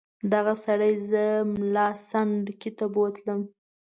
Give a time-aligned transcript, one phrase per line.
[0.33, 1.23] دغه سړي زه
[1.53, 3.39] ملا سنډکي ته بوتلم.